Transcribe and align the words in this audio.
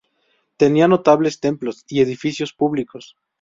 Tenía 0.57 0.87
notables 0.87 1.39
templos 1.39 1.85
y 1.87 2.01
edificios 2.01 2.53
públicos. 2.53 3.15